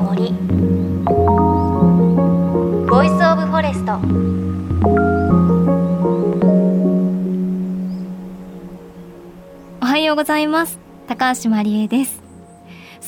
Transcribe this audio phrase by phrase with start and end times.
[0.00, 0.32] の森。
[2.88, 3.92] Voice of Forest
[9.82, 10.78] おはようございます。
[11.06, 12.22] 高橋万里恵です。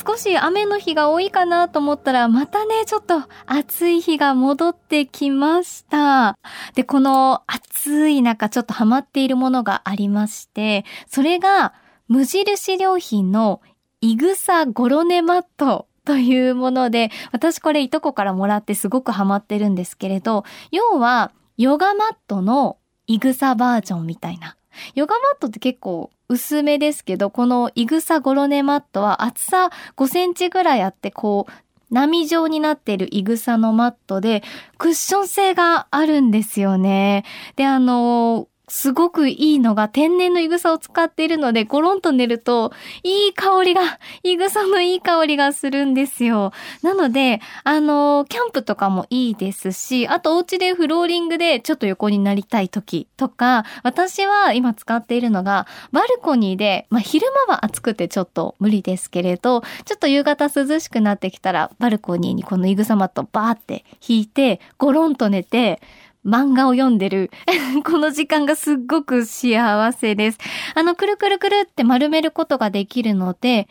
[0.07, 6.37] 少し雨の日が多いかなと思ったら、またね、ちょっと暑い日が戻ってきました。
[6.75, 11.75] で、この暑い中、ちょっとハマっているものがありまして、それが、
[12.09, 13.63] 無印良品の
[14.01, 15.87] イグサゴロネマット。
[16.05, 24.57] というもので、私これいとこからもらってすごくハマってるんですけれど、要は、ヨガマットのイグサバージョンみたいな。
[24.95, 31.53] ヨガマットって結構薄めですけど、このイグサゴロネマットは厚さ5センチぐらいあって、こう、
[31.95, 34.43] 波状になっているイグサのマットで、
[34.79, 37.25] クッション性があるんですよね。
[37.57, 43.83] で、あの、すごくいいのが天然のイグサを使っているので、ゴロンと寝ると、いい香りが、
[44.23, 46.53] イグサのいい香りがするんですよ。
[46.83, 65.81] なので、あの、キャンプとかもいいですし、あとお家でフローリングでちょっと横になりたい時とか、私は今使っているのが、バルコニーで、まあ、昼間は暑くてちょっと無理ですけれど、ちょっと夕方涼しくなってきたら、バルコニーにこのイグサマットバーって引いて、ゴロンと寝て、
[66.25, 67.31] 漫画を読んでる
[67.85, 70.39] この時間がすっごく幸せです。
[70.75, 73.69] あの、くるくるくるって丸めることができるので、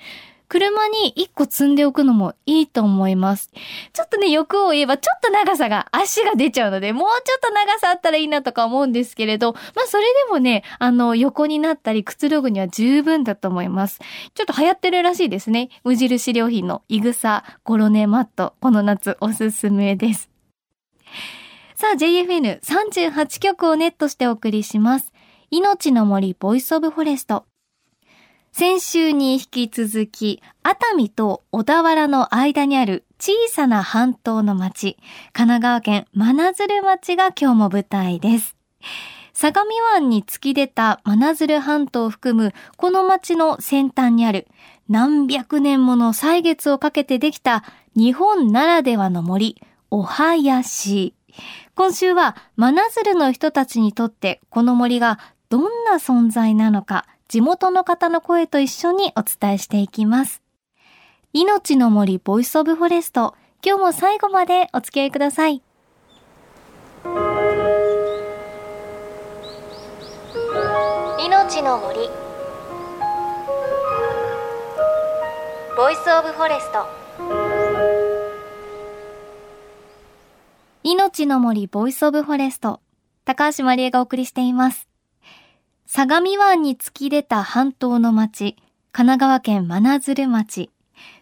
[0.52, 3.52] 車に1個積んでおくのもいいと思います。
[3.94, 14.02] ちょっとね、欲を言えばちょっと長さが足が出ちゃうので、もうちょっと長さあったらいいなとか思うんですけれど、まあそれでもね、あの、横になったりくつろぐには十分だと思います。
[14.34, 15.70] ちょっと流行ってるらしいですね。
[15.86, 18.54] 無印良品のイグサゴロネマット。
[18.60, 20.30] この夏おすすめです。
[21.82, 25.12] さあ JFN38 曲をネットしてお送りします。
[25.50, 27.46] 命の森 Voice of Forest。
[28.52, 34.96] 先週に引き続き、熱海と小田原の間にある小さな半島の町、
[35.34, 38.56] 神奈川県真鶴町が今日も舞台です。
[39.34, 44.48] 相模湾に突き出た真鶴半島を含むこの町の先端にある
[44.88, 47.64] 何百年もの歳月をかけてできた
[47.96, 49.60] 日本ならではの森、
[49.90, 51.16] おはやし。
[51.76, 60.42] 今週は真鶴の人たちにとってこの森がどんな存在なのか地元の方の声と一緒にお伝えしていきます。
[61.34, 63.36] 命の森 Voice of Forest
[63.66, 65.62] 今日も最後までお付き合いください。
[71.26, 72.10] 命の森
[75.78, 77.01] Voice of Forest
[80.84, 82.82] 命の森 Voice of Forest。
[83.24, 84.88] 高橋万里恵がお送りしています。
[85.86, 88.56] 相模湾に突き出た半島の町、
[88.92, 90.72] 神奈川県真鶴町。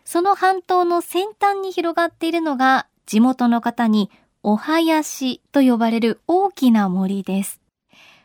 [0.06, 4.10] その半島の先端に広がっているのが、地元の方に、
[4.44, 7.60] お林と呼ばれる大きな森です。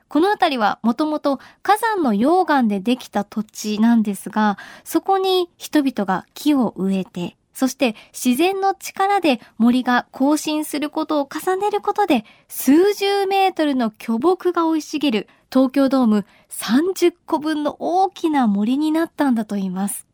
[0.06, 20.06] この辺りはもともと火山の溶岩でできた土地なんですが、そこに人々が木を植えて、そして自然の力で森が更新することを重ねることで数十メートルの巨木が生い茂る東京ドーム30個分の大きな森になったんだと言います。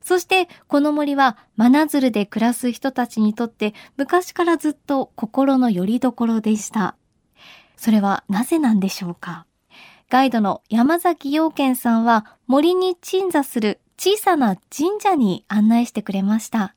[0.00, 6.94] そしてこの森は真鶴で暮らす人たちにとって昔からずっと心の拠り所でした。
[7.76, 9.46] それはなぜなんでしょうか？
[10.10, 16.74] ガイドの山崎陽健さんは森に鎮座する小さな神社に案内してくれました。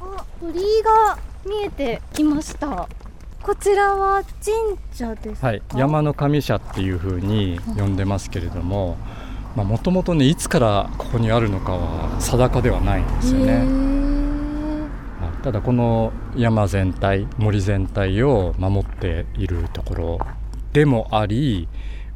[0.00, 2.88] あ、鳥居が見えてきました。
[3.42, 5.48] こちらは神社ですか？
[5.48, 8.96] はい、山の神社っていう風に呼んでますけれども、
[9.54, 13.84] まあもともとねいつからここにあるのかは定かではないんですよね。
[15.42, 20.18] ただこの山全体森全体を守っているところ
[20.72, 21.68] でもあり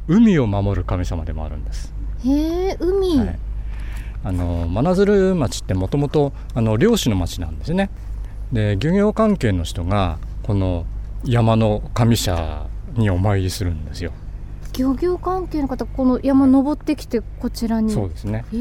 [0.09, 1.93] 海を守る神様でもあるんです。
[2.25, 3.39] へえ海、はい、
[4.23, 6.33] あの真鶴町ってもともと
[6.79, 7.91] 漁師の町なんですね。
[8.51, 10.87] で漁業関係の人がこの
[11.23, 14.11] 山の神社にお参りするんですよ。
[14.75, 17.91] 漁業関係の方この山登ってきてこちらに。
[17.93, 18.45] そうですね。
[18.51, 18.55] あ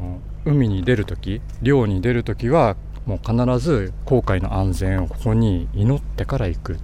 [0.00, 6.78] の海に出る時漁に出る時はもう必ず航海の安全をここに祈ってから行くっ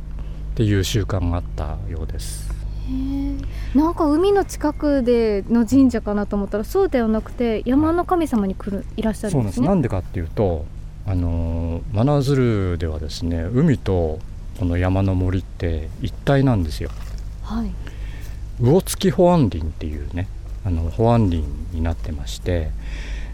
[0.56, 2.57] ていう習慣があったようです
[3.74, 9.52] なんか海の近くでの神社かなと思ったらそうではなくて山の神様に来るいらっしゃるんですね。
[9.52, 10.64] そうなんでかっていうと
[11.06, 14.18] あの真鶴ではですね海と
[14.58, 16.90] この山の森って一体なんですよ。
[17.42, 17.70] はい。
[18.60, 20.26] 魚付保安林っていうね
[20.64, 22.70] あの保安林になってまして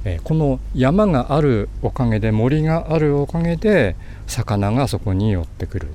[0.05, 3.97] えー、この山があるおかげで森があるおかげで
[4.27, 5.89] 魚がそこに寄ってくる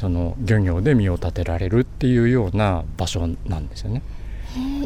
[0.00, 4.02] その漁業で身を立てられるっていうような場所なんですよね。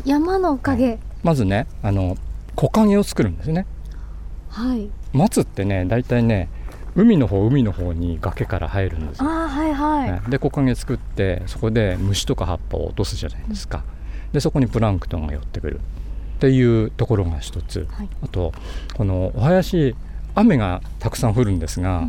[0.05, 2.17] 山のおかげ、はい、まずねあの
[2.57, 3.65] 木陰を作るんですね。
[4.49, 6.49] はい、松ってね大体ね
[6.97, 9.31] 海の方海の方に崖から生えるんですよ。
[9.31, 13.85] あはいはい、ね、で木陰作ってそこで虫とか葉っぱを落とすじゃないですか。
[14.33, 15.81] でそこにプランクトンが寄ってくる。
[16.35, 18.53] っていうところが一つ、はい、あと
[18.97, 19.97] このお囃子
[20.35, 22.09] 雨がたくさん降るんですが、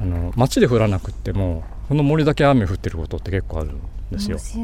[0.00, 3.80] うん、あの町で降らなくってもこの森だけ雨降ってることって結構あるん
[4.10, 4.36] ですよ。
[4.36, 4.62] 面白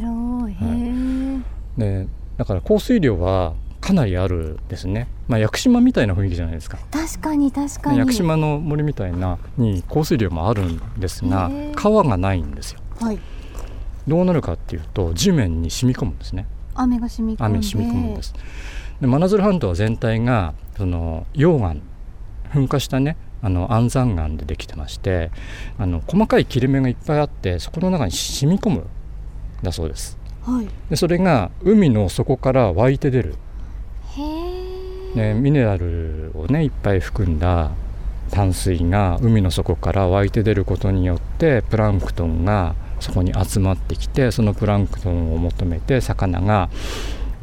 [0.48, 1.44] い、は
[1.76, 2.06] い、で
[2.36, 6.78] だから降水量はかなりあるですね、まあ、屋久島みたいな雰囲気じゃないですか。
[6.90, 7.98] 確かに確かに。
[7.98, 13.18] 屋久島の森みたいなに降水量もあるんですが川がないんですよ、はい、
[14.06, 16.46] どうなるかっていうと地面に染み込むんですね。
[16.74, 18.34] 雨が染み込雨に染み込むんです。
[19.00, 21.76] で真鶴半島全体がその溶岩
[22.52, 25.30] 噴火したねあの安山岩でできてまして
[25.78, 28.86] あの細かい切れ目がいっぱいあってそこの中に染み込む
[29.62, 33.36] だそうです、はい、でそれが海の底から湧いて出る。
[35.14, 37.70] ね、ミネラルをねいっぱい含んだ
[38.30, 46.68] 淡水が海の底から湧いて出ることによってプランクトンがそこに集まってきてそのプランクトンを求めて魚が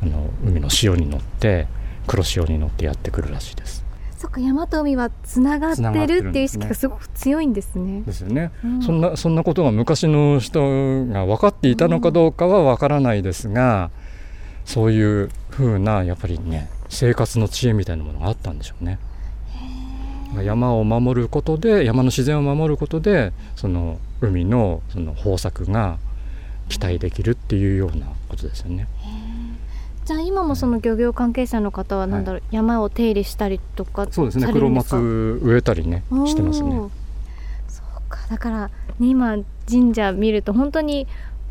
[0.03, 1.67] あの海の潮に乗って
[2.07, 3.84] 黒潮に乗ってやってくるらしいです。
[4.17, 8.01] そっか山と海はつながってるっていう意識がすごく強いんですね。
[8.01, 13.89] ですよね、うん、そんなそんなことが昔の人が分かっていたのかどうかは分からないですが、うん、
[14.65, 18.99] そういうふうなやっぱりね生活の知恵みたいなものがあったんでしょうね。
[20.43, 25.97] 山を守ることで山の自然を守ることでその海のその豊作が
[26.67, 28.87] 期待できるっていうようなことですよね。
[30.05, 36.71] じゃあ今もその漁業関係者の方はなんだろう、はい、山を手入れしたりとかそうですね黒松植えたりねしてますね。
[37.67, 38.19] そうか。
[38.29, 38.67] だから、
[38.99, 39.37] ね、今
[39.67, 41.07] 神社見ると本当に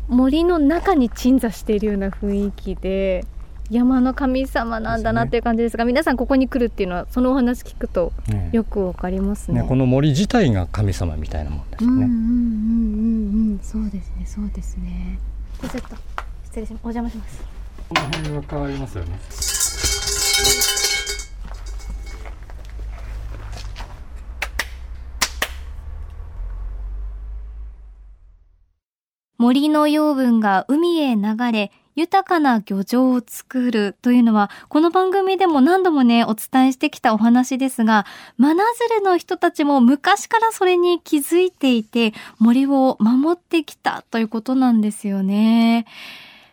[0.07, 3.25] 森の中に鎮座しているような雰囲気で
[3.69, 8.13] 山の神様なんだなっていう感じですが、ね、皆さんここに来るっていうのはそのお話聞くと
[8.53, 11.89] よくわかりますね、ね、この森自体が神様みたいなもんですね。
[11.89, 13.59] うんうんうんうんうん。
[13.61, 15.19] そうですねそうですね。
[15.59, 15.79] ちょっと
[16.45, 16.81] 失礼します。
[16.83, 17.54] お邪魔します。
[17.89, 19.19] この辺は変わりますよね。
[29.37, 38.07] 森の養分が海へ流れ、豊かな漁場を作るというのは、この番組でも何度もね、お伝えしてきたお話ですが、
[38.37, 45.85] 真鶴の人たちも昔からそれに気づいていて、森を守ってきたということなんですよね。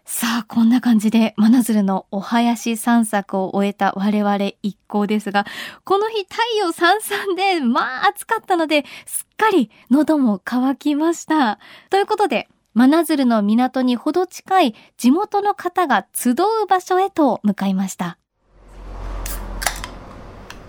[0.05, 5.47] さあ、こんな感じで、真鶴のお囃子散策を終えた我々一行ですが、
[5.85, 11.61] この日太陽さんさんで、まあ暑かったので、すっかり喉も渇きました。
[11.89, 16.35] ということで、真鶴の港にほど近い地元の方が集う
[16.69, 18.19] 場所へと向かいました。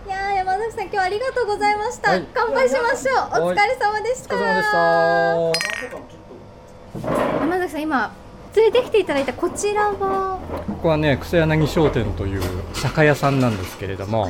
[0.06, 2.12] いや山崎さん今日はありがとうございました。
[2.12, 3.47] はい、乾杯しましょう。
[3.47, 4.35] お疲れ様でした。
[4.35, 5.74] お疲れ様でし
[7.04, 7.40] た。
[7.40, 8.22] 山崎さん今
[8.56, 10.40] 連れてきていただいたこちらは？
[10.68, 12.42] ここはね草柳商店という
[12.74, 14.30] 酒屋さんなんですけれども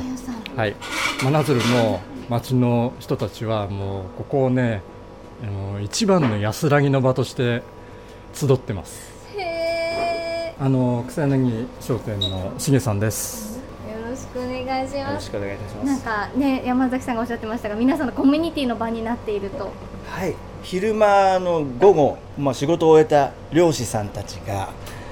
[0.56, 0.74] はい。
[1.22, 2.00] 真鶴の
[2.30, 4.82] 町の人たちはもうここをね
[5.42, 7.62] あの一番の安らぎの場として
[8.32, 9.12] 集ってます。
[9.36, 13.53] へあの草柳商店のしげさんです
[14.64, 14.96] 願いします。
[14.96, 15.86] よろしくお願いいたします。
[15.86, 19.70] なんかね山崎さんがおっしゃってましたが皆さんのコミュニティの場になっていると。
[20.08, 20.34] はい。
[20.62, 24.70] 昼間の午後、まあ、仕事を終えた漁師さんたちが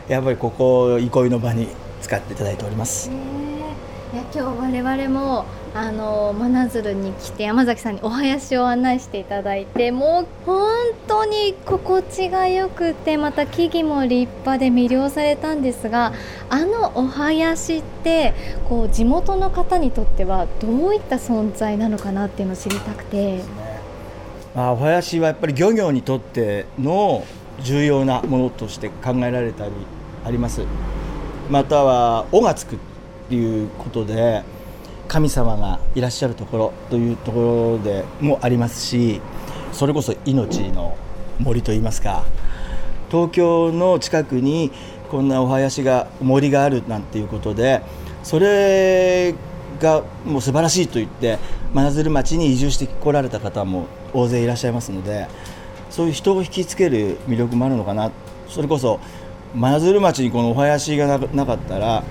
[0.09, 1.69] やっぱりここ憩いの場に
[2.01, 3.11] 使っていただいております。
[3.11, 10.69] いや今日我々もあの真鶴に来て山崎さんにお囃子を案内していただいてもう本
[11.09, 16.13] 当に心地がよくてまた木々も立派で魅了されたんですが
[16.51, 18.35] あのお囃子って
[18.69, 23.41] こう地元の方にとってはどういった存在なのかなっていうのを知りたくて。
[24.55, 27.25] まあ、お囃子はやっぱり漁業にとっての
[27.63, 29.73] 重要なものとして考えられたり
[30.27, 30.61] あります
[31.49, 32.79] または「尾がつく」っ
[33.31, 34.43] ていうことで
[35.13, 39.21] 神様がいらっしゃるところというところでもありますし
[39.71, 40.97] それこそ命の
[41.39, 42.25] 森といいますか
[43.11, 44.73] 東京の近くに
[45.11, 47.83] こんなお囃子が森があるなんていうことで
[48.23, 49.35] それ
[49.81, 51.39] がもう素晴らしいと言って
[51.75, 55.29] 真鶴町に移住してこられた方も大勢いらっしゃいますので
[55.91, 58.11] そういう人を引きつける魅力もあるのかな。
[58.49, 58.99] それこそ
[59.55, 62.03] 真鶴町にこのお囃子がなかったら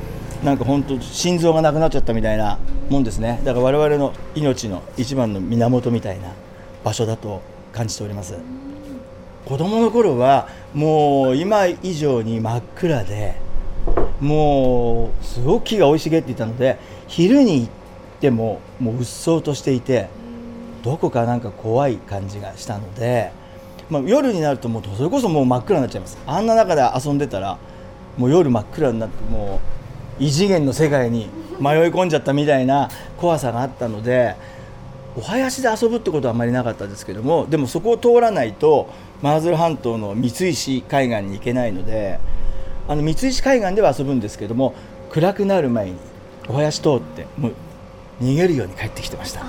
[0.44, 2.60] なんか本当心臓がなくなっちゃったみたいな
[2.92, 3.40] もんですね。
[3.44, 6.34] だから我々の命の一番の源みたいな
[6.84, 8.36] 場所だと感じております。
[9.46, 13.36] 子供の頃はもう今以上に真っ暗で
[14.20, 17.70] もうすごく木が生い茂っていたので昼に行っ
[18.20, 20.10] てももううっそうとしていて
[20.84, 23.32] どこかなんか怖い感じがしたので、
[23.90, 26.18] まあ、夜になるともうそれこそもう真っ暗になっちゃいます。
[26.28, 27.58] あんな中で遊んでたら
[28.18, 29.60] もう夜真っ暗になっても
[30.20, 31.30] う異次元の世界に
[31.62, 34.36] 迷い込んじゃったみたいな怖さがあったので
[35.16, 38.90] お囃子で遊ぶってことはあまりなかったですけどもでもそこを通らないと
[39.22, 42.20] マーズル半島の三石海岸に行けないので
[42.88, 44.74] あの三石海岸では遊ぶんですけども
[45.10, 45.98] 暗くなる前に
[46.48, 47.54] お囃子通ってもう
[48.22, 49.42] 逃げるように帰ってきてました。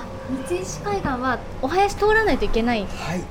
[0.49, 2.85] 三石海岸はお囃子通らないといけない。
[2.85, 3.21] はい。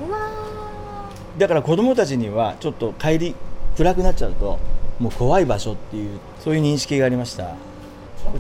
[1.39, 3.35] だから子供たちにはちょっと帰り
[3.77, 4.59] 暗くなっちゃうと
[4.99, 7.55] もう怖い場所っていうそういう認識がありました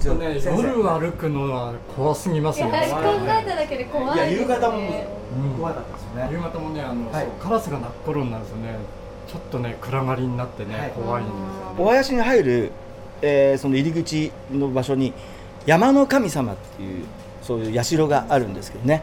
[0.01, 2.67] ちょっとね夜歩くのは怖すぎますよ。
[2.67, 5.55] ね考えただけで怖いいや夕方もうん。
[5.57, 7.27] 怖かったですよね、夕方もねあの、はい。
[7.41, 8.77] カラスが鳴く頃になるとね。
[9.29, 10.91] ちょっとね暗がりになってね、はい。
[10.91, 12.73] 怖いんですよお囃子に入る、
[13.23, 15.15] えーその入り口の場所に
[15.65, 17.05] 山の神様っていう
[17.41, 19.03] そういう社があるんですけどね。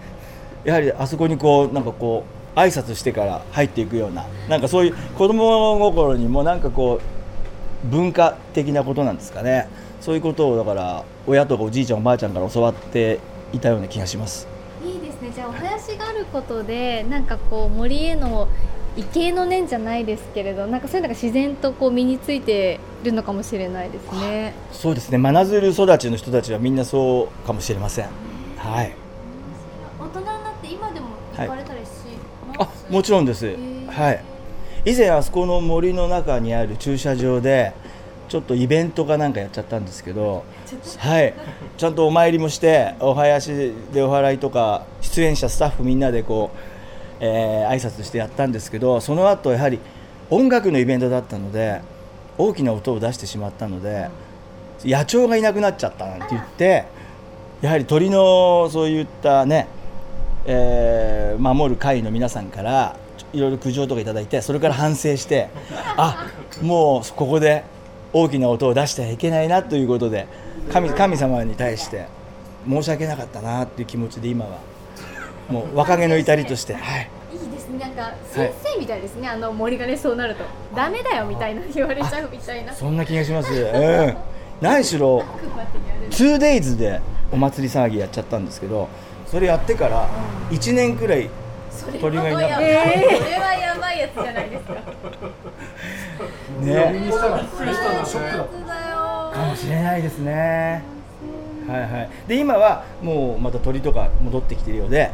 [0.66, 7.00] やはりあそこにこうなんかこう挨拶してから入っていくようななんかそういう子供心にもなんかこ
[7.84, 9.70] う文化的なことなんですかね
[10.02, 13.20] そういうことをだから親とかおじいちゃんおばあちゃんから教わって
[13.54, 14.48] いたような気がします。
[14.86, 15.32] いいですね。
[15.34, 18.48] じゃあお囃子があることでなんかこう森への
[18.96, 24.54] 畏敬の念じゃないですけれどなんかそういうのが自然とこう身についてるのかもしれないですね。
[24.72, 25.18] そうですね。
[25.18, 28.08] 真鶴育ちの人たちはみんなそうかもしれません。
[28.58, 28.94] はい。
[30.00, 31.90] 大人になって今でも行かれたりし
[32.58, 33.88] あます、もちろんです、ー。
[33.88, 34.24] はい。
[34.86, 37.74] 以前あそこの森の中にある駐車場で
[38.30, 40.46] ちょっとイベントかなんかやっちゃったんですけど
[41.00, 41.34] はい。
[41.78, 46.58] ちゃんとお参りもしてお囃子でお祓いとか出演者スタッフみんなでこう、
[47.20, 49.80] えー挨拶してやったんですけどその後やはり
[50.30, 51.82] 音楽のイベントだったので
[52.38, 54.10] 大きな音を出してしまったので
[54.86, 56.86] 野鳥がいなくなっちゃったなんて言って
[57.62, 59.68] やはり鳥のそういったね
[60.46, 62.96] えー守る会の皆さんから
[63.34, 65.50] いろいろ苦情とかいただいてそれから反省して
[65.98, 66.28] あ
[66.62, 67.64] もうここで
[68.14, 70.28] 大きな音を出してはいけないなということで
[70.72, 72.08] 神神様に対して
[72.68, 74.60] 申し訳なかったなっていう気持ちで今は
[75.50, 77.80] もう若気の至りとして、 はい、いいですね。
[77.80, 80.44] なんか先生みたいですね、あの森がねそうなると。
[80.76, 82.72] ダメだよみたいな言われちゃうみたいな。
[82.72, 84.18] そんな気がします、 うん、
[84.62, 87.02] 何しろあくまでやる 2days で
[87.32, 88.88] お祭り騒ぎやっちゃったんですけど
[89.26, 90.08] それやってから
[90.52, 91.30] 1年くらい
[91.72, 92.56] それ鳥がいなかった。
[92.56, 92.84] それは
[93.54, 94.74] やばいやつじゃないですか。
[96.62, 97.10] ね
[98.10, 100.84] にしたらびっくりしたんですね本当だよかもしれないですね。
[101.68, 102.10] はいはい。
[102.28, 105.12] で今はもうまた鳥とか戻ってきてるようで、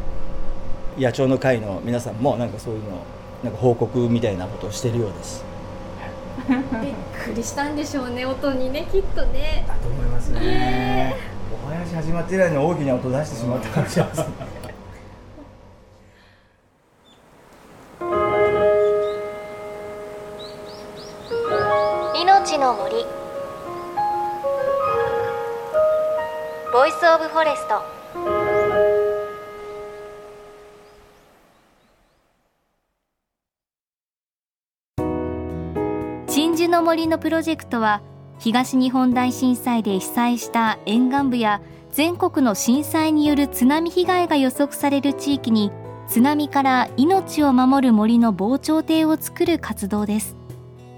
[0.97, 3.03] 野鳥の会の皆さんもなんかそういうの
[3.43, 5.43] なんか報告みたいなことをしてるようです。
[6.47, 6.93] びっ
[7.25, 11.15] くりしたんでしょうね音にねきっとねだと思いますね。
[11.65, 14.25] お囃子始まって以来の大きな音を出してしまったかもしれません。
[22.17, 22.95] 命の森。
[26.71, 27.81] Voice of Forest。
[36.31, 38.01] 鎮守の森のプロジェクトは
[38.39, 45.69] 東日本大震災で被災した沿岸部や全国の震災による津波被害が予測される地域に
[46.07, 50.37] 津波から命を守る森の防潮堤を作る活動です。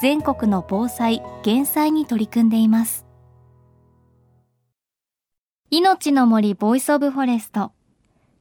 [0.00, 3.04] 全国の防災減災に取り組んでいます。
[5.70, 7.72] 命の森 Voice of Forest。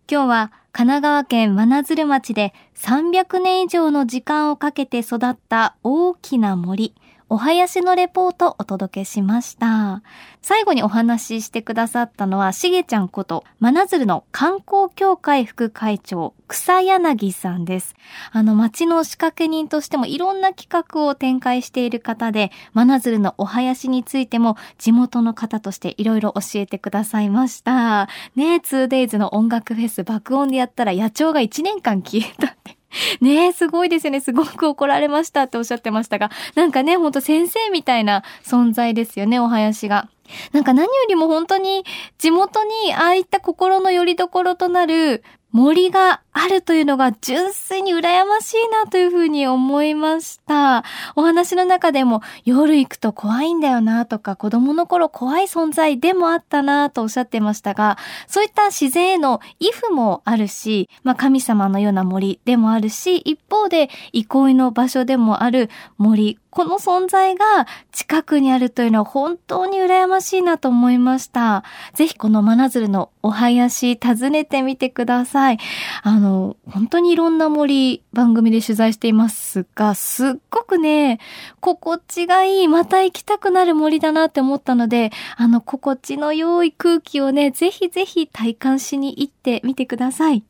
[0.09, 6.95] 今日は神奈川県真鶴町で300年以上の時間をかけて育った大きな森。
[7.33, 10.03] お林のレポートをお届けしました。
[10.41, 17.95] 最後にお話ししてくださったのは、しげちゃんこと、真鶴の観光協会副会長、草柳さんです。
[18.33, 28.09] あの、町の仕掛け人としてもいろんな企画を展開している方で、真鶴のお囃子についても地元の方としていろいろ教えてくださいました。
[28.35, 32.80] ねえ、2days の音楽フェス爆音でやったら野鳥が1年間消えたって。
[33.21, 34.19] ねえ、すごいですよね。
[34.19, 40.09] すごく怒られましたっておっしゃってましたが、なんかね、ほんと先生みたいな存在ですよね、お囃子が。
[40.53, 41.83] なんか何よりも本当に
[42.17, 50.83] 地元にああいった心の拠り所となる森があるというのが純粋に羨ましいなというふうに思いました。
[51.15, 71.63] お話の中でも夜行くと怖いんだよなとか子供の頃怖い存在でもあったなとおっしゃってましたが、そういった自然への畏怖もあるし、まあ神様のような森でもあるし、一方で憩いの場所でもある森、この存在が近くにあるというのは本当に羨ましいなと思いました。
[71.93, 75.59] ぜひこの真鶴のお囃子訪ねてみてください。
[76.03, 81.19] あの、本当にいろんな森番組で取材していますが、すっごくね、
[81.61, 90.43] 心地がいい、また行きたくなる森だなって思ったので、あの、心地の良い空気をね、ぜひぜひ体感しに行ってみてください。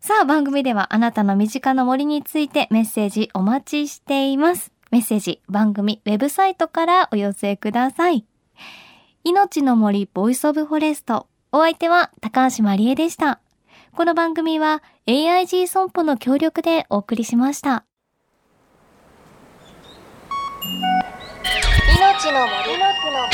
[0.00, 4.71] さあ、番組ではあなたの身近な森についてメッセージお待ちしています。
[4.92, 8.26] メッセージ、番組、ウェブサイトからお寄せください。
[9.24, 11.28] 命の森 Voice of Forest。
[11.50, 13.40] お相手は高橋万里恵でした。
[13.96, 17.86] この番組は AIG 損保の協力でお送りしました。
[21.96, 23.32] 命の森の森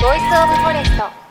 [0.00, 1.27] Voice of Forest。